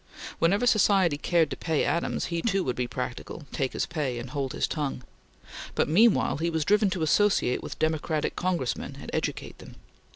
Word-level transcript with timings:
Whenever 0.39 0.65
society 0.65 1.15
cared 1.15 1.51
to 1.51 1.55
pay 1.55 1.83
Adams, 1.85 2.25
he 2.33 2.41
too 2.41 2.63
would 2.63 2.75
be 2.75 2.87
practical, 2.87 3.45
take 3.51 3.73
his 3.73 3.85
pay, 3.85 4.17
and 4.17 4.31
hold 4.31 4.51
his 4.53 4.67
tongue; 4.67 5.03
but 5.75 5.87
meanwhile 5.87 6.37
he 6.37 6.49
was 6.49 6.65
driven 6.65 6.89
to 6.89 7.03
associate 7.03 7.61
with 7.61 7.77
Democratic 7.77 8.35
Congressmen 8.35 8.97
and 8.99 9.11
educate 9.13 9.59
them. 9.59 9.75